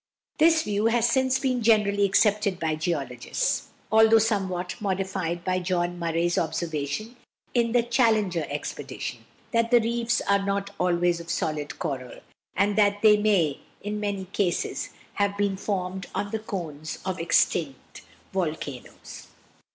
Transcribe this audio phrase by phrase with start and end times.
[0.39, 5.99] This view has since been generally accepted by geologists, although somewhat modified by Dr John
[5.99, 7.17] Murray's observation
[7.53, 12.19] in the Challenger expedition, that the reefs are not always of solid coral,
[12.55, 18.01] and that they may in many cases have been formed on the cones of extinct
[18.33, 19.27] volcanoes.